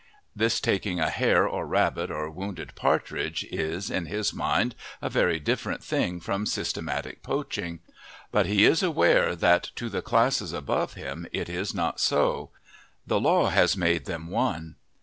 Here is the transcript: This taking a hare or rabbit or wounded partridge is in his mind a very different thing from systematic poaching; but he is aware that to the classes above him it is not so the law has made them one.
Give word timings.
This 0.35 0.59
taking 0.59 0.99
a 0.99 1.11
hare 1.11 1.47
or 1.47 1.67
rabbit 1.67 2.09
or 2.09 2.27
wounded 2.31 2.73
partridge 2.73 3.43
is 3.51 3.91
in 3.91 4.07
his 4.07 4.33
mind 4.33 4.73
a 4.99 5.11
very 5.11 5.39
different 5.39 5.83
thing 5.83 6.19
from 6.19 6.47
systematic 6.47 7.21
poaching; 7.21 7.81
but 8.31 8.47
he 8.47 8.65
is 8.65 8.81
aware 8.81 9.35
that 9.35 9.69
to 9.75 9.89
the 9.89 10.01
classes 10.01 10.53
above 10.53 10.93
him 10.95 11.27
it 11.31 11.49
is 11.49 11.75
not 11.75 11.99
so 11.99 12.49
the 13.05 13.19
law 13.19 13.49
has 13.51 13.77
made 13.77 14.05
them 14.05 14.27
one. 14.31 14.73